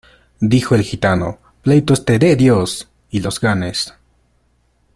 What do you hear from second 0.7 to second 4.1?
el gitano, pleitos te dé Dios, y los ganes.